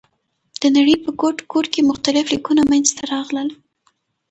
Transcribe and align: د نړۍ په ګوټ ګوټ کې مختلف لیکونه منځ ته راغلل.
د 0.61 0.63
نړۍ 0.75 0.95
په 1.03 1.09
ګوټ 1.21 1.37
ګوټ 1.51 1.65
کې 1.73 1.81
مختلف 1.89 2.25
لیکونه 2.33 2.61
منځ 2.71 2.87
ته 2.97 3.03
راغلل. 3.13 3.49